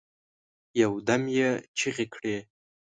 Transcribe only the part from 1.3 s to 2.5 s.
یې چیغي کړې